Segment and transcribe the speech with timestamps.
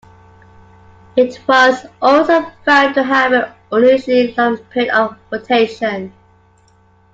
[1.15, 6.11] It was also found to have an unusually long period of rotation.